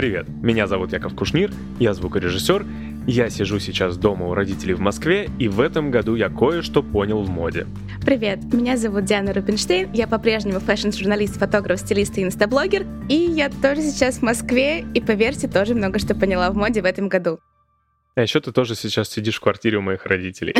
Привет, 0.00 0.28
меня 0.30 0.66
зовут 0.66 0.94
Яков 0.94 1.14
Кушнир, 1.14 1.52
я 1.78 1.92
звукорежиссер, 1.92 2.64
я 3.06 3.28
сижу 3.28 3.58
сейчас 3.58 3.98
дома 3.98 4.28
у 4.28 4.32
родителей 4.32 4.72
в 4.72 4.80
Москве, 4.80 5.28
и 5.38 5.46
в 5.46 5.60
этом 5.60 5.90
году 5.90 6.14
я 6.14 6.30
кое-что 6.30 6.82
понял 6.82 7.22
в 7.22 7.28
моде. 7.28 7.66
Привет, 8.02 8.38
меня 8.50 8.78
зовут 8.78 9.04
Диана 9.04 9.34
Рубинштейн, 9.34 9.92
я 9.92 10.06
по-прежнему 10.06 10.58
фэшн-журналист, 10.58 11.36
фотограф, 11.36 11.80
стилист 11.80 12.16
и 12.16 12.22
инстаблогер, 12.22 12.86
и 13.10 13.14
я 13.14 13.50
тоже 13.50 13.82
сейчас 13.82 14.20
в 14.20 14.22
Москве, 14.22 14.86
и 14.94 15.02
поверьте, 15.02 15.48
тоже 15.48 15.74
много 15.74 15.98
что 15.98 16.14
поняла 16.14 16.50
в 16.50 16.56
моде 16.56 16.80
в 16.80 16.86
этом 16.86 17.10
году. 17.10 17.38
А 18.14 18.22
еще 18.22 18.40
ты 18.40 18.52
тоже 18.52 18.76
сейчас 18.76 19.10
сидишь 19.10 19.36
в 19.36 19.40
квартире 19.42 19.76
у 19.76 19.82
моих 19.82 20.06
родителей. 20.06 20.54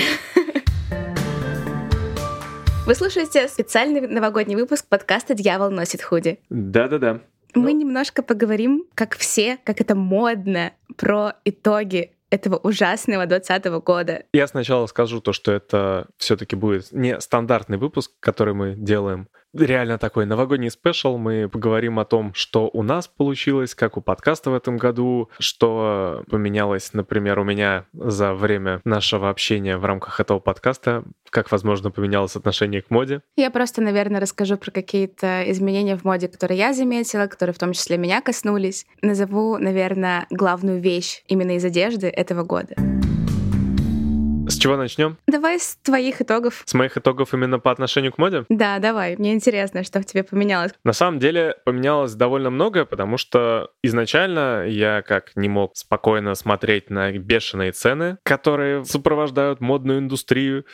Вы 2.86 2.94
слушаете 2.94 3.48
специальный 3.48 4.06
новогодний 4.06 4.56
выпуск 4.56 4.84
подкаста 4.86 5.32
«Дьявол 5.32 5.70
носит 5.70 6.02
худи». 6.02 6.40
Да-да-да. 6.50 7.22
Мы 7.54 7.72
немножко 7.72 8.22
поговорим, 8.22 8.84
как 8.94 9.16
все, 9.16 9.58
как 9.64 9.80
это 9.80 9.94
модно, 9.94 10.72
про 10.96 11.34
итоги 11.44 12.12
этого 12.30 12.56
ужасного 12.56 13.26
2020 13.26 13.84
года. 13.84 14.22
Я 14.32 14.46
сначала 14.46 14.86
скажу 14.86 15.20
то, 15.20 15.32
что 15.32 15.52
это 15.52 16.06
все-таки 16.16 16.56
будет 16.56 16.92
не 16.92 17.20
стандартный 17.20 17.76
выпуск, 17.76 18.12
который 18.20 18.54
мы 18.54 18.74
делаем 18.76 19.28
реально 19.52 19.98
такой 19.98 20.26
новогодний 20.26 20.70
спешл. 20.70 21.16
Мы 21.16 21.48
поговорим 21.48 21.98
о 21.98 22.04
том, 22.04 22.32
что 22.34 22.70
у 22.72 22.82
нас 22.82 23.08
получилось, 23.08 23.74
как 23.74 23.96
у 23.96 24.00
подкаста 24.00 24.50
в 24.50 24.54
этом 24.54 24.76
году, 24.76 25.28
что 25.38 26.22
поменялось, 26.30 26.92
например, 26.92 27.38
у 27.38 27.44
меня 27.44 27.84
за 27.92 28.34
время 28.34 28.80
нашего 28.84 29.28
общения 29.28 29.76
в 29.76 29.84
рамках 29.84 30.20
этого 30.20 30.38
подкаста, 30.38 31.04
как, 31.30 31.50
возможно, 31.50 31.90
поменялось 31.90 32.36
отношение 32.36 32.82
к 32.82 32.90
моде. 32.90 33.22
Я 33.36 33.50
просто, 33.50 33.80
наверное, 33.80 34.20
расскажу 34.20 34.56
про 34.56 34.70
какие-то 34.70 35.50
изменения 35.50 35.96
в 35.96 36.04
моде, 36.04 36.28
которые 36.28 36.58
я 36.58 36.72
заметила, 36.72 37.26
которые 37.26 37.54
в 37.54 37.58
том 37.58 37.72
числе 37.72 37.96
меня 37.96 38.20
коснулись. 38.20 38.86
Назову, 39.02 39.56
наверное, 39.58 40.26
главную 40.30 40.80
вещь 40.80 41.22
именно 41.26 41.56
из 41.56 41.64
одежды 41.64 42.08
этого 42.08 42.42
года. 42.42 42.74
С 44.50 44.58
чего 44.58 44.76
начнем? 44.76 45.16
Давай 45.28 45.60
с 45.60 45.76
твоих 45.76 46.20
итогов. 46.20 46.62
С 46.66 46.74
моих 46.74 46.96
итогов 46.96 47.32
именно 47.32 47.60
по 47.60 47.70
отношению 47.70 48.12
к 48.12 48.18
моде? 48.18 48.44
Да, 48.48 48.80
давай. 48.80 49.16
Мне 49.16 49.32
интересно, 49.32 49.84
что 49.84 50.00
в 50.00 50.06
тебе 50.06 50.24
поменялось. 50.24 50.72
На 50.82 50.92
самом 50.92 51.20
деле 51.20 51.54
поменялось 51.64 52.14
довольно 52.14 52.50
много, 52.50 52.84
потому 52.84 53.16
что 53.16 53.70
изначально 53.84 54.66
я 54.66 55.02
как 55.02 55.36
не 55.36 55.48
мог 55.48 55.76
спокойно 55.76 56.34
смотреть 56.34 56.90
на 56.90 57.12
бешеные 57.12 57.70
цены, 57.70 58.18
которые 58.24 58.84
сопровождают 58.84 59.60
модную 59.60 60.00
индустрию, 60.00 60.64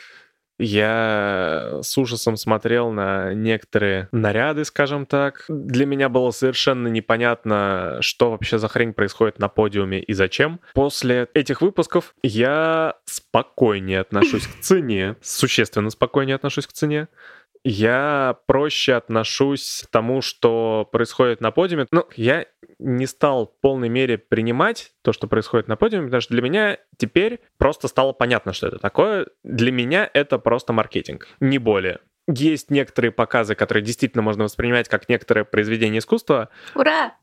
я 0.59 1.79
с 1.81 1.97
ужасом 1.97 2.37
смотрел 2.37 2.91
на 2.91 3.33
некоторые 3.33 4.09
наряды, 4.11 4.65
скажем 4.65 5.05
так. 5.05 5.45
Для 5.49 5.85
меня 5.85 6.09
было 6.09 6.31
совершенно 6.31 6.87
непонятно, 6.87 7.97
что 8.01 8.31
вообще 8.31 8.57
за 8.57 8.67
хрень 8.67 8.93
происходит 8.93 9.39
на 9.39 9.49
подиуме 9.49 9.99
и 9.99 10.13
зачем. 10.13 10.59
После 10.73 11.27
этих 11.33 11.61
выпусков 11.61 12.15
я 12.23 12.95
спокойнее 13.05 13.99
отношусь 13.99 14.47
к 14.47 14.59
цене, 14.61 15.15
существенно 15.21 15.89
спокойнее 15.89 16.35
отношусь 16.35 16.67
к 16.67 16.73
цене 16.73 17.07
я 17.63 18.37
проще 18.45 18.93
отношусь 18.93 19.83
к 19.85 19.91
тому, 19.91 20.21
что 20.21 20.87
происходит 20.91 21.41
на 21.41 21.51
подиуме. 21.51 21.85
Ну, 21.91 22.05
я 22.15 22.45
не 22.79 23.05
стал 23.05 23.47
в 23.47 23.61
полной 23.61 23.89
мере 23.89 24.17
принимать 24.17 24.91
то, 25.01 25.11
что 25.13 25.27
происходит 25.27 25.67
на 25.67 25.75
подиуме, 25.75 26.05
потому 26.07 26.21
что 26.21 26.33
для 26.33 26.41
меня 26.41 26.77
теперь 26.97 27.39
просто 27.57 27.87
стало 27.87 28.13
понятно, 28.13 28.53
что 28.53 28.67
это 28.67 28.79
такое. 28.79 29.27
Для 29.43 29.71
меня 29.71 30.09
это 30.13 30.37
просто 30.37 30.73
маркетинг, 30.73 31.27
не 31.39 31.57
более. 31.57 31.99
Есть 32.29 32.71
некоторые 32.71 33.11
показы, 33.11 33.55
которые 33.55 33.83
действительно 33.83 34.21
можно 34.21 34.43
воспринимать 34.43 34.89
как 34.89 35.07
некоторое 35.07 35.45
произведение 35.45 35.99
искусства. 35.99 36.49
Ура! 36.75 37.13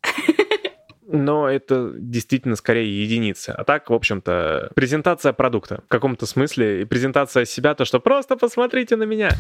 но 1.06 1.48
это 1.48 1.93
действительно 1.94 2.56
скорее 2.56 3.03
единицы. 3.03 3.50
А 3.50 3.64
так, 3.64 3.91
в 3.91 3.94
общем-то, 3.94 4.72
презентация 4.75 5.32
продукта 5.32 5.82
в 5.84 5.88
каком-то 5.88 6.26
смысле 6.26 6.82
и 6.82 6.84
презентация 6.84 7.44
себя, 7.44 7.75
то, 7.75 7.84
что 7.84 8.00
просто 8.00 8.37
посмотрите 8.37 8.97
на 8.97 9.04
меня. 9.04 9.31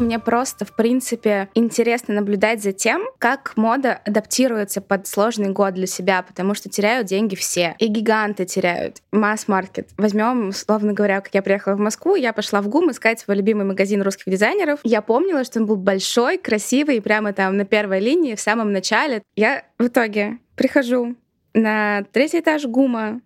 Мне 0.00 0.18
просто, 0.18 0.64
в 0.64 0.74
принципе, 0.74 1.50
интересно 1.54 2.14
наблюдать 2.14 2.62
за 2.62 2.72
тем, 2.72 3.02
как 3.18 3.52
мода 3.56 4.00
адаптируется 4.06 4.80
под 4.80 5.06
сложный 5.06 5.50
год 5.50 5.74
для 5.74 5.86
себя, 5.86 6.22
потому 6.22 6.54
что 6.54 6.70
теряют 6.70 7.06
деньги 7.06 7.34
все. 7.34 7.76
И 7.78 7.86
гиганты 7.86 8.46
теряют. 8.46 9.02
Масс-маркет. 9.12 9.90
Возьмем, 9.98 10.48
условно 10.48 10.94
говоря, 10.94 11.20
как 11.20 11.34
я 11.34 11.42
приехала 11.42 11.74
в 11.74 11.80
Москву, 11.80 12.14
я 12.14 12.32
пошла 12.32 12.62
в 12.62 12.68
ГУМ 12.68 12.92
искать 12.92 13.20
свой 13.20 13.36
любимый 13.36 13.66
магазин 13.66 14.00
русских 14.00 14.32
дизайнеров. 14.32 14.80
Я 14.84 15.02
помнила, 15.02 15.44
что 15.44 15.60
он 15.60 15.66
был 15.66 15.76
большой, 15.76 16.38
красивый, 16.38 16.96
и 16.96 17.00
прямо 17.00 17.34
там 17.34 17.58
на 17.58 17.66
первой 17.66 18.00
линии, 18.00 18.34
в 18.34 18.40
самом 18.40 18.72
начале. 18.72 19.22
Я 19.36 19.64
в 19.78 19.86
итоге 19.88 20.38
прихожу 20.56 21.14
на 21.52 22.04
третий 22.12 22.40
этаж 22.40 22.64
ГУМа, 22.64 23.20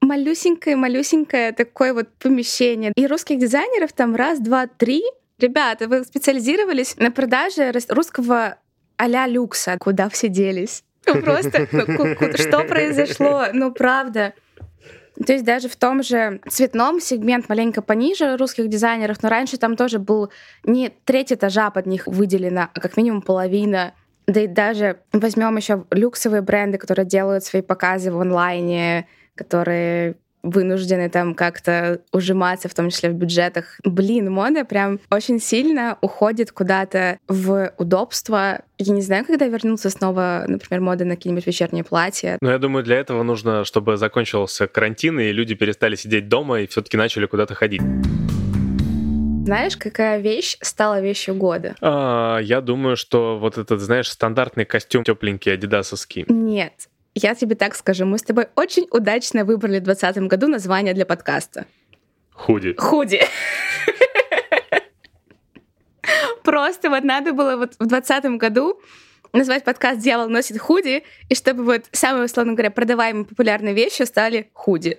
малюсенькое-малюсенькое 0.00 1.52
такое 1.52 1.92
вот 1.92 2.08
помещение. 2.20 2.92
И 2.94 3.06
русских 3.06 3.38
дизайнеров 3.38 3.92
там 3.92 4.14
раз, 4.14 4.38
два, 4.38 4.68
три, 4.68 5.02
Ребята, 5.38 5.86
вы 5.86 6.02
специализировались 6.04 6.96
на 6.96 7.10
продаже 7.10 7.72
русского 7.88 8.56
а-ля 8.96 9.26
люкса. 9.26 9.76
Куда 9.78 10.08
все 10.08 10.28
делись? 10.28 10.82
Ну 11.06 11.20
просто, 11.20 11.68
ну, 11.72 12.36
что 12.36 12.64
произошло? 12.64 13.44
Ну 13.52 13.72
правда. 13.72 14.32
То 15.24 15.32
есть 15.32 15.44
даже 15.44 15.68
в 15.68 15.76
том 15.76 16.02
же 16.02 16.40
цветном 16.48 17.00
сегмент 17.00 17.48
маленько 17.48 17.82
пониже 17.82 18.36
русских 18.36 18.68
дизайнеров, 18.68 19.22
но 19.22 19.28
раньше 19.28 19.56
там 19.56 19.76
тоже 19.76 19.98
был 19.98 20.30
не 20.64 20.90
треть 21.04 21.32
этажа 21.32 21.70
под 21.70 21.86
них 21.86 22.06
выделено, 22.06 22.68
а 22.72 22.80
как 22.80 22.96
минимум 22.96 23.22
половина. 23.22 23.94
Да 24.26 24.40
и 24.40 24.46
даже 24.46 25.00
возьмем 25.12 25.56
еще 25.56 25.84
люксовые 25.90 26.42
бренды, 26.42 26.78
которые 26.78 27.06
делают 27.06 27.44
свои 27.44 27.62
показы 27.62 28.10
в 28.10 28.20
онлайне, 28.20 29.06
которые 29.34 30.16
вынуждены 30.46 31.10
там 31.10 31.34
как-то 31.34 32.00
ужиматься, 32.12 32.68
в 32.68 32.74
том 32.74 32.90
числе 32.90 33.10
в 33.10 33.14
бюджетах. 33.14 33.78
Блин, 33.84 34.32
мода 34.32 34.64
прям 34.64 35.00
очень 35.10 35.40
сильно 35.40 35.98
уходит 36.00 36.52
куда-то 36.52 37.18
в 37.28 37.72
удобство. 37.78 38.62
Я 38.78 38.94
не 38.94 39.02
знаю, 39.02 39.24
когда 39.24 39.46
вернуться 39.46 39.90
снова, 39.90 40.44
например, 40.46 40.80
мода 40.80 41.04
на 41.04 41.16
какие-нибудь 41.16 41.46
вечерние 41.46 41.84
платья. 41.84 42.38
Но 42.40 42.50
я 42.50 42.58
думаю, 42.58 42.84
для 42.84 42.96
этого 42.96 43.22
нужно, 43.22 43.64
чтобы 43.64 43.96
закончился 43.96 44.66
карантин, 44.66 45.18
и 45.20 45.32
люди 45.32 45.54
перестали 45.54 45.96
сидеть 45.96 46.28
дома 46.28 46.60
и 46.60 46.66
все-таки 46.66 46.96
начали 46.96 47.26
куда-то 47.26 47.54
ходить. 47.54 47.82
Знаешь, 49.46 49.76
какая 49.76 50.18
вещь 50.18 50.56
стала 50.60 51.00
вещью 51.00 51.36
года? 51.36 51.76
А, 51.80 52.38
я 52.38 52.60
думаю, 52.60 52.96
что 52.96 53.38
вот 53.38 53.58
этот, 53.58 53.80
знаешь, 53.80 54.10
стандартный 54.10 54.64
костюм 54.64 55.04
тепленький 55.04 55.52
адидасовский. 55.52 56.24
Нет, 56.28 56.88
я 57.18 57.34
тебе 57.34 57.54
так 57.54 57.74
скажу, 57.74 58.04
мы 58.04 58.18
с 58.18 58.22
тобой 58.22 58.48
очень 58.56 58.86
удачно 58.90 59.44
выбрали 59.44 59.80
в 59.80 59.84
2020 59.84 60.28
году 60.28 60.48
название 60.48 60.92
для 60.92 61.06
подкаста. 61.06 61.64
Худи. 62.32 62.74
Худи. 62.76 63.22
Просто 66.44 66.90
вот 66.90 67.04
надо 67.04 67.32
было 67.32 67.56
вот 67.56 67.74
в 67.74 67.86
2020 67.86 68.38
году 68.38 68.78
назвать 69.32 69.64
подкаст 69.64 70.00
«Дьявол 70.00 70.28
носит 70.28 70.58
худи», 70.58 71.04
и 71.30 71.34
чтобы 71.34 71.64
вот 71.64 71.86
самые, 71.90 72.26
условно 72.26 72.52
говоря, 72.52 72.70
продаваемые 72.70 73.24
популярные 73.24 73.74
вещи 73.74 74.02
стали 74.02 74.50
худи. 74.52 74.98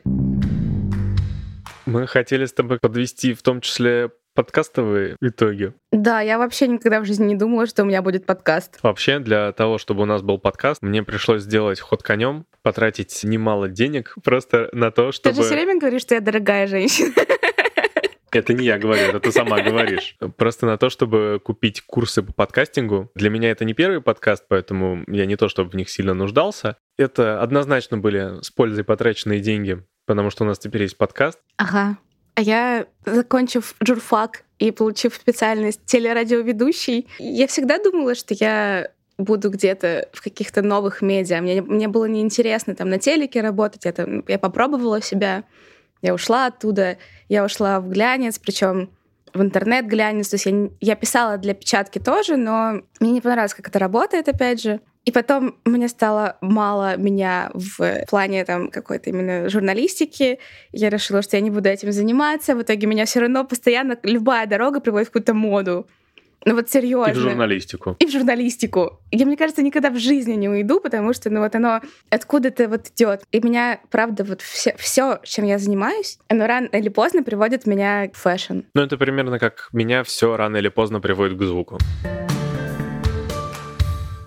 Мы 1.86 2.08
хотели 2.08 2.46
с 2.46 2.54
тобой 2.54 2.80
подвести 2.80 3.34
в 3.34 3.44
том 3.44 3.62
числе 3.62 4.10
подкастовые 4.38 5.18
итоги. 5.20 5.74
Да, 5.92 6.22
я 6.22 6.38
вообще 6.38 6.68
никогда 6.68 7.02
в 7.02 7.06
жизни 7.06 7.26
не 7.26 7.36
думала, 7.36 7.66
что 7.66 7.82
у 7.82 7.88
меня 7.88 8.04
будет 8.04 8.28
подкаст. 8.28 8.78
Вообще, 8.84 9.18
для 9.18 9.52
того, 9.52 9.80
чтобы 9.80 10.04
у 10.04 10.06
нас 10.06 10.22
был 10.22 10.38
подкаст, 10.38 10.84
мне 10.84 11.02
пришлось 11.02 11.42
сделать 11.42 11.80
ход 11.80 12.04
конем, 12.04 12.46
потратить 12.62 13.24
немало 13.24 13.68
денег 13.68 14.14
просто 14.24 14.70
на 14.74 14.92
то, 14.92 15.12
чтобы... 15.12 15.34
Ты 15.34 15.42
же 15.42 15.48
все 15.48 15.56
время 15.56 15.80
говоришь, 15.80 16.04
что 16.04 16.14
я 16.14 16.22
дорогая 16.22 16.68
женщина. 16.68 17.14
Это 18.32 18.54
не 18.54 18.66
я 18.66 18.78
говорю, 18.78 19.02
это 19.02 19.20
ты 19.20 19.32
сама 19.32 19.60
говоришь. 19.62 20.16
Просто 20.36 20.68
на 20.68 20.78
то, 20.78 20.92
чтобы 20.92 21.42
купить 21.44 21.82
курсы 21.82 22.22
по 22.22 22.32
подкастингу. 22.32 23.10
Для 23.16 23.32
меня 23.32 23.50
это 23.50 23.66
не 23.66 23.74
первый 23.74 24.02
подкаст, 24.02 24.46
поэтому 24.48 25.04
я 25.08 25.26
не 25.26 25.36
то, 25.36 25.50
чтобы 25.50 25.72
в 25.72 25.76
них 25.76 25.90
сильно 25.90 26.14
нуждался. 26.14 26.78
Это 26.96 27.42
однозначно 27.42 27.98
были 27.98 28.40
с 28.44 28.52
пользой 28.52 28.84
потраченные 28.84 29.40
деньги, 29.40 29.84
потому 30.06 30.30
что 30.30 30.44
у 30.44 30.48
нас 30.48 30.60
теперь 30.60 30.84
есть 30.84 30.98
подкаст. 30.98 31.40
Ага. 31.58 31.98
А 32.38 32.42
я, 32.42 32.86
закончив 33.04 33.76
журфак 33.80 34.44
и 34.60 34.70
получив 34.70 35.16
специальность 35.16 35.82
телерадиоведущий, 35.86 37.08
я 37.18 37.48
всегда 37.48 37.80
думала, 37.80 38.14
что 38.14 38.36
я 38.36 38.90
буду 39.18 39.50
где-то 39.50 40.08
в 40.14 40.22
каких-то 40.22 40.62
новых 40.62 41.02
медиа. 41.02 41.42
Мне, 41.42 41.64
мне 41.64 41.88
было 41.88 42.06
неинтересно 42.06 42.76
там 42.76 42.90
на 42.90 43.00
телеке 43.00 43.42
работать. 43.42 43.88
Это, 43.88 44.22
я 44.28 44.38
попробовала 44.38 45.02
себя. 45.02 45.46
Я 46.04 46.14
ушла 46.14 46.46
оттуда. 46.46 47.00
Я 47.28 47.44
ушла 47.44 47.80
в 47.80 47.90
глянец, 47.90 48.38
причем 48.38 48.92
в 49.34 49.42
интернет-глянец. 49.42 50.30
То 50.30 50.36
есть 50.36 50.46
я, 50.46 50.70
я 50.80 50.96
писала 50.96 51.38
для 51.40 51.56
печатки 51.56 51.98
тоже, 51.98 52.38
но 52.38 52.84
мне 53.00 53.14
не 53.14 53.22
понравилось, 53.22 53.56
как 53.56 53.68
это 53.68 53.80
работает, 53.80 54.30
опять 54.30 54.62
же. 54.62 54.80
И 55.08 55.12
потом 55.12 55.56
мне 55.64 55.88
стало 55.88 56.36
мало 56.42 56.98
меня 56.98 57.50
в 57.54 58.06
плане 58.10 58.44
там 58.44 58.70
какой-то 58.70 59.10
именно 59.10 59.48
журналистики. 59.48 60.38
Я 60.74 60.90
решила, 60.90 61.22
что 61.22 61.38
я 61.38 61.42
не 61.42 61.50
буду 61.50 61.70
этим 61.70 61.94
заниматься. 61.94 62.56
В 62.56 62.62
итоге 62.62 62.88
меня 62.88 63.06
все 63.06 63.22
равно 63.22 63.46
постоянно 63.46 63.98
любая 64.04 64.48
дорога 64.48 64.82
приводит 64.82 65.08
в 65.08 65.12
какую-то 65.12 65.34
моду. 65.34 65.88
Ну 66.44 66.56
вот 66.56 66.70
серьезно. 66.70 67.12
И 67.12 67.14
в 67.14 67.20
журналистику. 67.20 67.96
И 68.00 68.06
в 68.06 68.12
журналистику. 68.12 69.00
Я, 69.12 69.26
мне 69.26 69.38
кажется, 69.38 69.62
никогда 69.62 69.92
в 69.92 69.98
жизни 69.98 70.34
не 70.34 70.50
уйду, 70.50 70.82
потому 70.82 71.14
что, 71.14 71.30
ну 71.30 71.40
вот 71.40 71.56
оно 71.56 71.80
откуда-то 72.10 72.68
вот 72.68 72.88
идет. 72.94 73.24
И 73.32 73.40
меня, 73.40 73.80
правда, 73.90 74.26
вот 74.26 74.42
все, 74.42 74.76
все, 74.78 75.20
чем 75.24 75.46
я 75.46 75.58
занимаюсь, 75.58 76.20
оно 76.28 76.48
рано 76.48 76.68
или 76.74 76.90
поздно 76.90 77.24
приводит 77.24 77.66
меня 77.66 78.10
в 78.14 78.18
фэшн. 78.18 78.60
Ну 78.74 78.82
это 78.82 78.98
примерно 78.98 79.40
как 79.40 79.70
меня 79.72 80.04
все 80.04 80.36
рано 80.36 80.58
или 80.58 80.68
поздно 80.68 81.00
приводит 81.00 81.38
к 81.38 81.44
звуку. 81.44 81.78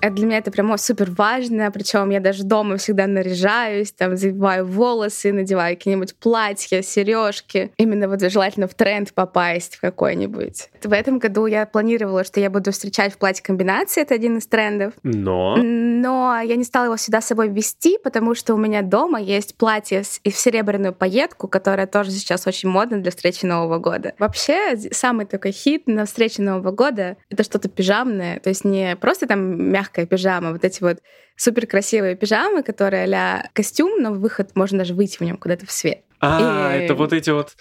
Это 0.01 0.15
для 0.15 0.27
меня 0.27 0.39
это 0.39 0.51
прямо 0.51 0.77
супер 0.79 1.11
важно, 1.11 1.71
причем 1.71 2.11
я 2.11 2.21
даже 2.21 2.45
дома 2.45 2.79
всегда 2.79 3.07
наряжаюсь, 3.07 3.93
там 3.93 4.17
завиваю 4.17 4.67
волосы, 4.67 5.33
надеваю 5.33 5.77
какие-нибудь 5.77 6.15
платья, 6.15 6.81
сережки. 6.83 7.71
Именно 7.77 8.09
вот 8.09 8.21
желательно 8.21 8.67
в 8.67 8.75
тренд 8.75 9.13
попасть 9.13 9.77
в 9.77 9.81
какой-нибудь. 9.81 10.71
В 10.83 10.93
этом 10.93 11.19
году 11.19 11.47
я 11.47 11.67
планировала, 11.67 12.25
что 12.25 12.41
я 12.41 12.49
буду 12.49 12.73
встречать 12.73 13.13
в 13.13 13.19
платье 13.19 13.43
комбинации, 13.43 14.03
это 14.03 14.15
один 14.15 14.39
из 14.39 14.47
трендов. 14.47 14.95
Но? 15.03 15.57
Но 15.57 16.41
я 16.41 16.57
не 16.57 16.65
стала 16.65 16.87
его 16.87 16.97
сюда 16.97 17.21
с 17.21 17.27
собой 17.27 17.49
вести, 17.49 17.99
потому 18.03 18.35
что 18.35 18.55
у 18.55 18.57
меня 18.57 18.83
дома 18.83 19.21
есть 19.21 19.57
платье 19.57 20.03
и 20.25 20.31
в 20.31 20.37
серебряную 20.37 20.95
пайетку, 20.95 21.47
которая 21.47 21.87
тоже 21.87 22.11
сейчас 22.11 22.47
очень 22.47 22.71
модна 22.71 22.99
для 22.99 23.11
встречи 23.11 23.45
Нового 23.45 23.79
года. 23.79 24.15
Вообще, 24.19 24.77
самый 24.93 25.27
такой 25.27 25.53
хит 25.53 25.87
на 25.87 26.07
встрече 26.07 26.43
Нового 26.43 26.71
года— 26.71 27.19
это 27.31 27.45
что-то 27.45 27.69
пижамное, 27.69 28.41
то 28.41 28.49
есть 28.49 28.65
не 28.65 28.97
просто 28.97 29.27
там 29.27 29.71
мягко 29.71 29.90
мягкая 29.91 30.07
пижама, 30.07 30.53
вот 30.53 30.65
эти 30.65 30.83
вот 30.83 30.99
супер 31.37 31.67
красивые 31.67 32.17
пижамы, 32.17 32.63
которые 32.63 33.13
а 33.15 33.49
костюм, 33.53 34.01
но 34.01 34.13
выход 34.13 34.51
можно 34.55 34.79
даже 34.79 34.95
выйти 34.95 35.19
в 35.19 35.21
нем 35.23 35.37
куда-то 35.37 35.67
в 35.67 35.73
свет. 35.73 36.03
А, 36.23 36.77
и... 36.77 36.85
это 36.85 36.95
вот 36.95 37.15
эти 37.15 37.31
вот, 37.31 37.57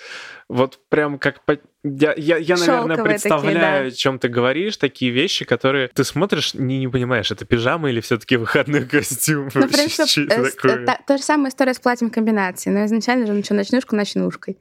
вот 0.50 0.80
прям 0.90 1.18
как 1.18 1.46
по... 1.46 1.58
я, 1.84 2.14
я, 2.18 2.36
я 2.36 2.58
наверное, 2.58 3.02
представляю, 3.02 3.54
такие, 3.54 3.60
да. 3.60 3.78
о 3.88 3.92
чем 3.92 4.20
ты 4.20 4.28
говоришь, 4.28 4.76
такие 4.76 5.12
вещи, 5.12 5.46
которые 5.46 5.88
ты 5.88 6.04
смотришь, 6.04 6.54
не, 6.54 6.80
не 6.80 6.90
понимаешь, 6.90 7.32
это 7.32 7.46
пижама 7.46 7.90
или 7.90 8.02
все-таки 8.02 8.36
выходной 8.36 8.86
костюм. 8.86 9.50
Ну, 9.54 9.68
в 9.68 9.72
принципе, 9.72 10.24
э, 10.26 10.86
та, 10.86 11.00
та 11.08 11.18
же 11.18 11.24
самая 11.24 11.52
история 11.52 11.74
с 11.74 11.80
платьем 11.80 12.10
комбинации, 12.10 12.70
но 12.70 12.84
изначально 12.86 13.28
же 13.28 13.34
назвал 13.34 13.56
ночнушку 13.56 13.96
ночнушкой. 13.96 14.58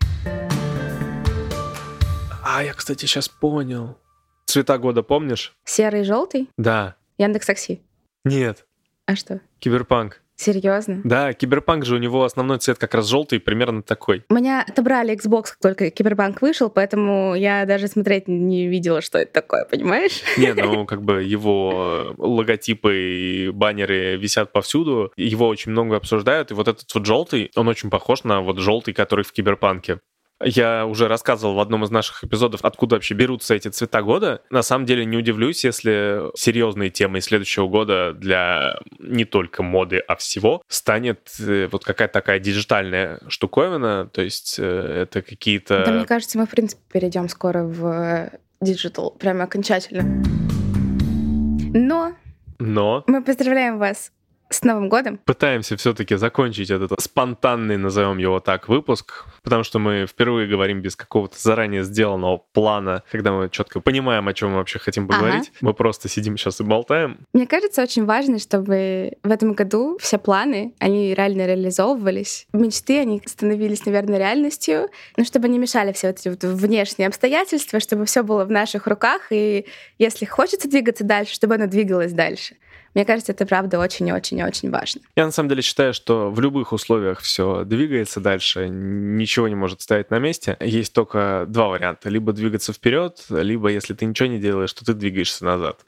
А, 2.44 2.62
я, 2.62 2.73
кстати, 2.73 3.05
сейчас 3.05 3.29
понял. 3.29 3.99
Цвета 4.47 4.79
года 4.79 5.03
помнишь? 5.03 5.53
Серый 5.64 6.00
и 6.00 6.05
желтый? 6.05 6.49
Да. 6.56 6.98
Яндекс 7.19 7.47
Такси. 7.47 7.82
Нет. 8.25 8.67
А 9.06 9.17
что? 9.17 9.41
Киберпанк. 9.59 10.23
Серьезно? 10.37 11.00
Да, 11.03 11.32
Киберпанк 11.32 11.85
же 11.85 11.97
у 11.97 11.99
него 11.99 12.23
основной 12.23 12.59
цвет 12.59 12.79
как 12.79 12.94
раз 12.94 13.09
желтый, 13.09 13.41
примерно 13.41 13.82
такой. 13.82 14.25
У 14.31 14.35
меня 14.35 14.65
отобрали 14.67 15.12
Xbox, 15.17 15.47
как 15.47 15.59
только 15.61 15.91
Киберпанк 15.91 16.41
вышел, 16.43 16.70
поэтому 16.70 17.35
я 17.35 17.67
даже 17.67 17.88
смотреть 17.88 18.29
не 18.29 18.69
видела, 18.69 19.00
что 19.00 19.19
это 19.19 19.32
такое, 19.32 19.65
понимаешь? 19.65 20.23
Не, 20.37 20.55
ну 20.55 20.87
как 20.87 21.03
бы 21.03 21.25
его 21.25 22.15
логотипы 22.19 22.94
и 22.94 23.50
баннеры 23.50 24.17
висят 24.17 24.53
повсюду, 24.53 25.12
его 25.17 25.49
очень 25.49 25.73
много 25.73 25.97
обсуждают, 25.97 26.53
и 26.53 26.55
вот 26.55 26.69
этот 26.69 26.94
вот 26.94 27.05
желтый, 27.05 27.50
он 27.56 27.67
очень 27.67 27.91
похож 27.91 28.23
на 28.23 28.41
вот 28.41 28.59
желтый, 28.59 28.94
который 28.94 29.25
в 29.25 29.32
Киберпанке. 29.32 29.99
Я 30.43 30.87
уже 30.87 31.08
рассказывал 31.08 31.55
в 31.55 31.61
одном 31.61 31.85
из 31.85 31.90
наших 31.90 32.25
эпизодов, 32.25 32.64
откуда 32.64 32.96
вообще 32.96 33.14
берутся 33.14 33.55
эти 33.55 33.69
цвета 33.69 34.02
года. 34.02 34.43
На 34.50 34.62
самом 34.62 34.87
деле 34.87 35.05
не 35.05 35.17
удивлюсь, 35.17 35.64
если 35.64 36.31
серьезной 36.37 36.90
темой 36.90 37.20
следующего 37.20 37.67
года 37.67 38.12
для 38.12 38.79
не 38.99 39.25
только 39.25 39.62
моды, 39.62 39.99
а 39.99 40.17
всего 40.17 40.62
станет 40.69 41.29
э, 41.40 41.69
вот 41.70 41.85
какая-то 41.85 42.14
такая 42.14 42.38
диджитальная 42.38 43.20
штуковина. 43.29 44.08
То 44.12 44.23
есть 44.23 44.56
э, 44.58 45.02
это 45.02 45.23
какие-то... 45.23 45.85
Да, 45.85 45.93
мне 45.93 46.06
кажется, 46.06 46.38
мы, 46.38 46.46
в 46.46 46.50
принципе, 46.50 46.82
перейдем 46.93 47.29
скоро 47.29 47.64
в 47.64 48.31
digital, 48.61 49.11
прямо 49.12 49.44
окончательно. 49.44 50.25
Но... 51.75 52.12
Но... 52.61 53.05
Мы 53.06 53.23
поздравляем 53.23 53.79
вас 53.79 54.11
с 54.50 54.62
Новым 54.62 54.89
годом! 54.89 55.19
Пытаемся 55.25 55.77
все-таки 55.77 56.17
закончить 56.17 56.71
этот 56.71 57.00
спонтанный, 57.00 57.77
назовем 57.77 58.19
его 58.19 58.41
так, 58.41 58.69
выпуск, 58.69 59.27
потому 59.43 59.62
что 59.62 59.79
мы 59.79 60.06
впервые 60.06 60.49
говорим 60.49 60.81
без 60.81 60.97
какого-то 60.97 61.37
заранее 61.39 61.83
сделанного 61.85 62.39
плана, 62.53 63.03
когда 63.11 63.33
мы 63.33 63.49
четко 63.50 63.81
понимаем, 63.81 64.29
о 64.29 64.35
чем 64.35 64.50
мы 64.50 64.56
вообще 64.56 64.79
хотим 64.79 65.06
поговорить. 65.06 65.49
Ага. 65.49 65.59
Мы 65.61 65.75
просто 65.75 66.09
сидим 66.09 66.37
сейчас 66.37 66.61
и 66.61 66.65
болтаем. 66.65 67.19
Мне 67.33 67.47
кажется, 67.47 67.83
очень 67.83 68.05
важно, 68.05 68.39
чтобы 68.39 69.12
в 69.23 69.31
этом 69.31 69.53
году 69.53 69.99
все 70.00 70.19
планы, 70.19 70.75
они 70.79 71.15
реально 71.15 71.47
реализовывались. 71.47 72.47
Мечты, 72.53 73.00
они 73.00 73.23
становились, 73.27 73.85
наверное, 73.87 74.19
реальностью, 74.19 74.89
но 75.17 75.25
чтобы 75.25 75.47
они 75.47 75.59
мешали 75.59 75.93
все 75.93 76.09
вот 76.09 76.19
эти 76.19 76.29
вот 76.29 76.45
внешние 76.45 77.09
обстоятельства, 77.09 77.81
чтобы 77.81 78.05
все 78.06 78.23
было 78.23 78.45
в 78.45 78.50
наших 78.50 78.87
руках, 78.87 79.29
и 79.31 79.67
если 79.99 80.25
хочется 80.25 80.69
двигаться 80.69 81.05
дальше, 81.05 81.35
чтобы 81.35 81.55
оно 81.55 81.67
двигалось 81.67 82.12
дальше. 82.12 82.56
Мне 82.94 83.05
кажется, 83.05 83.32
это 83.32 83.46
правда 83.46 83.79
очень-очень-очень 83.79 84.70
важно. 84.70 85.02
Я 85.17 85.26
на 85.26 85.32
самом 85.32 85.49
деле 85.49 85.62
считаю, 85.62 85.94
что 85.94 86.31
в 86.31 86.40
любых 86.40 86.73
условиях 86.73 87.20
все 87.20 87.64
двигается 87.64 88.20
дальше, 88.20 88.69
ничего 88.69 89.49
не 89.49 89.55
может 89.55 89.82
стоять 89.82 90.11
на 90.11 90.19
месте. 90.19 90.56
Есть 90.61 90.93
только 90.93 91.44
два 91.49 91.69
варианта. 91.69 92.08
Либо 92.08 92.32
двигаться 92.32 92.73
вперед, 92.73 93.25
либо 93.31 93.69
если 93.69 93.94
ты 93.94 94.05
ничего 94.05 94.29
не 94.29 94.38
делаешь, 94.38 94.73
то 94.73 94.85
ты 94.85 94.94
двигаешься 94.94 95.44
назад. 95.44 95.85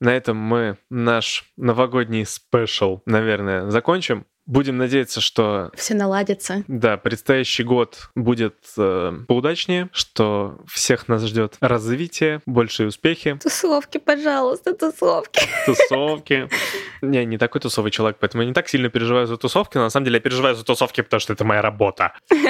На 0.00 0.16
этом 0.16 0.36
мы 0.36 0.78
наш 0.90 1.44
новогодний 1.56 2.26
спешл, 2.26 3.02
наверное, 3.06 3.70
закончим. 3.70 4.26
Будем 4.46 4.76
надеяться, 4.76 5.20
что... 5.20 5.70
Все 5.76 5.94
наладится. 5.94 6.64
Да, 6.66 6.96
предстоящий 6.96 7.62
год 7.62 8.10
будет 8.16 8.56
э, 8.76 9.12
поудачнее, 9.28 9.88
что 9.92 10.58
всех 10.66 11.06
нас 11.06 11.22
ждет 11.24 11.56
развитие, 11.60 12.40
большие 12.44 12.88
успехи. 12.88 13.38
Тусовки, 13.40 13.98
пожалуйста, 13.98 14.74
тусовки. 14.74 15.42
Тусовки. 15.64 16.48
Не, 17.02 17.24
не 17.24 17.38
такой 17.38 17.60
тусовый 17.60 17.92
человек, 17.92 18.16
поэтому 18.18 18.42
я 18.42 18.48
не 18.48 18.54
так 18.54 18.68
сильно 18.68 18.88
переживаю 18.88 19.26
за 19.26 19.36
тусовки, 19.36 19.76
но 19.76 19.84
на 19.84 19.90
самом 19.90 20.06
деле 20.06 20.16
я 20.16 20.20
переживаю 20.20 20.56
за 20.56 20.64
тусовки, 20.64 21.02
потому 21.02 21.20
что 21.20 21.32
это 21.32 21.44
моя 21.44 21.62
работа. 21.62 22.12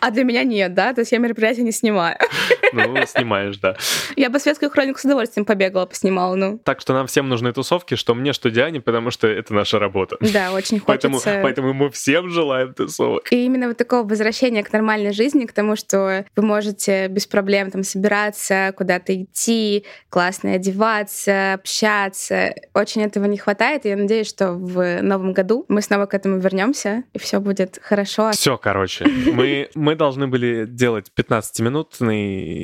А 0.00 0.10
для 0.10 0.24
меня 0.24 0.44
нет, 0.44 0.74
да? 0.74 0.92
То 0.92 1.00
есть 1.00 1.12
я 1.12 1.18
мероприятия 1.18 1.62
не 1.62 1.72
снимаю. 1.72 2.16
Ну, 2.72 3.06
снимаешь, 3.06 3.56
да. 3.58 3.76
Я 4.16 4.30
бы 4.30 4.38
светскую 4.38 4.70
хронику 4.70 4.98
с 4.98 5.04
удовольствием 5.04 5.44
побегала, 5.44 5.86
поснимала, 5.86 6.34
ну. 6.34 6.58
Так 6.58 6.80
что 6.80 6.92
нам 6.92 7.06
всем 7.06 7.28
нужны 7.28 7.52
тусовки, 7.52 7.94
что 7.94 8.14
мне, 8.14 8.32
что 8.32 8.50
Диане, 8.50 8.80
потому 8.80 9.10
что 9.10 9.26
это 9.26 9.54
наша 9.54 9.78
работа. 9.78 10.16
Да, 10.20 10.52
очень 10.52 10.78
хочется. 10.78 11.08
Поэтому, 11.08 11.42
поэтому 11.42 11.72
мы 11.72 11.90
всем 11.90 12.30
желаем 12.30 12.74
тусовок. 12.74 13.32
И 13.32 13.44
именно 13.44 13.68
вот 13.68 13.76
такого 13.76 14.06
возвращения 14.06 14.62
к 14.62 14.72
нормальной 14.72 15.12
жизни, 15.12 15.46
к 15.46 15.52
тому, 15.52 15.76
что 15.76 16.24
вы 16.36 16.42
можете 16.42 17.08
без 17.08 17.26
проблем 17.26 17.70
там 17.70 17.82
собираться, 17.82 18.72
куда-то 18.76 19.14
идти, 19.22 19.84
классно 20.10 20.54
одеваться, 20.54 21.54
общаться. 21.54 22.54
Очень 22.74 23.02
этого 23.02 23.24
не 23.26 23.38
хватает, 23.38 23.86
и 23.86 23.90
я 23.90 23.96
надеюсь, 23.96 24.28
что 24.28 24.52
в 24.52 25.02
новом 25.02 25.32
году 25.32 25.64
мы 25.68 25.82
снова 25.82 26.06
к 26.06 26.14
этому 26.14 26.38
вернемся, 26.38 27.04
и 27.12 27.18
все 27.18 27.40
будет 27.40 27.78
хорошо. 27.82 28.30
Все, 28.32 28.56
короче. 28.56 29.06
Мы, 29.06 29.68
мы 29.74 29.94
должны 29.94 30.26
были 30.26 30.66
делать 30.66 31.10
15-минутный 31.16 32.57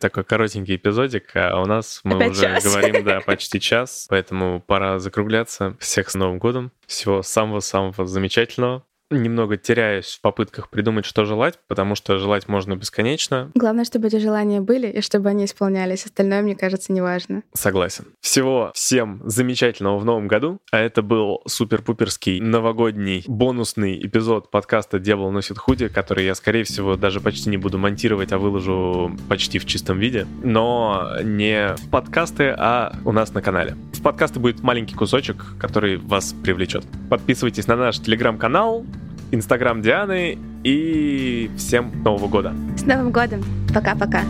такой 0.00 0.24
коротенький 0.24 0.76
эпизодик, 0.76 1.30
а 1.34 1.60
у 1.60 1.66
нас 1.66 2.00
мы 2.04 2.16
Опять 2.16 2.30
уже 2.32 2.42
час. 2.42 2.64
говорим, 2.64 3.04
да, 3.04 3.20
почти 3.26 3.60
час, 3.60 4.06
поэтому 4.08 4.60
пора 4.60 4.98
закругляться. 4.98 5.76
Всех 5.78 6.10
с 6.10 6.14
Новым 6.14 6.38
годом. 6.38 6.72
Всего 6.86 7.22
самого-самого 7.22 8.06
замечательного 8.06 8.84
немного 9.10 9.56
теряюсь 9.56 10.16
в 10.16 10.20
попытках 10.20 10.70
придумать, 10.70 11.04
что 11.04 11.24
желать, 11.24 11.58
потому 11.66 11.94
что 11.94 12.18
желать 12.18 12.48
можно 12.48 12.76
бесконечно. 12.76 13.50
Главное, 13.54 13.84
чтобы 13.84 14.08
эти 14.08 14.16
желания 14.16 14.60
были 14.60 14.86
и 14.86 15.00
чтобы 15.00 15.28
они 15.28 15.44
исполнялись. 15.44 16.04
Остальное, 16.04 16.42
мне 16.42 16.56
кажется, 16.56 16.92
не 16.92 17.00
важно. 17.00 17.42
Согласен. 17.54 18.06
Всего 18.20 18.70
всем 18.74 19.22
замечательного 19.24 19.98
в 19.98 20.04
новом 20.04 20.28
году. 20.28 20.60
А 20.72 20.78
это 20.78 21.02
был 21.02 21.42
супер-пуперский 21.46 22.40
новогодний 22.40 23.24
бонусный 23.26 24.04
эпизод 24.04 24.50
подкаста 24.50 24.98
«Дьявол 24.98 25.30
носит 25.30 25.58
худи», 25.58 25.88
который 25.88 26.24
я, 26.24 26.34
скорее 26.34 26.64
всего, 26.64 26.96
даже 26.96 27.20
почти 27.20 27.50
не 27.50 27.56
буду 27.56 27.78
монтировать, 27.78 28.32
а 28.32 28.38
выложу 28.38 29.16
почти 29.28 29.58
в 29.58 29.66
чистом 29.66 29.98
виде. 29.98 30.26
Но 30.42 31.16
не 31.22 31.74
в 31.76 31.90
подкасты, 31.90 32.54
а 32.56 32.96
у 33.04 33.12
нас 33.12 33.32
на 33.32 33.42
канале. 33.42 33.76
В 33.92 34.02
подкасты 34.02 34.40
будет 34.40 34.62
маленький 34.62 34.94
кусочек, 34.94 35.44
который 35.58 35.96
вас 35.96 36.34
привлечет. 36.44 36.84
Подписывайтесь 37.08 37.66
на 37.66 37.76
наш 37.76 37.98
телеграм-канал, 37.98 38.84
Инстаграм 39.30 39.82
Дианы 39.82 40.38
и 40.64 41.50
всем 41.56 41.92
Нового 42.02 42.28
года. 42.28 42.54
С 42.76 42.84
Новым 42.84 43.10
годом. 43.10 43.42
Пока-пока. 43.74 44.22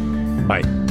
Bye. 0.48 0.87